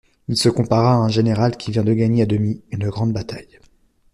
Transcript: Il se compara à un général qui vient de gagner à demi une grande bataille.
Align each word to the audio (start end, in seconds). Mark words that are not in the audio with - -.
Il 0.27 0.35
se 0.35 0.49
compara 0.49 0.93
à 0.93 0.97
un 0.97 1.09
général 1.09 1.57
qui 1.57 1.69
vient 1.69 1.83
de 1.83 1.93
gagner 1.93 2.23
à 2.23 2.25
demi 2.25 2.63
une 2.71 2.89
grande 2.89 3.13
bataille. 3.13 3.59